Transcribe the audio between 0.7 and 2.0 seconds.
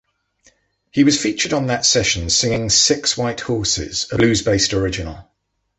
He was featured on that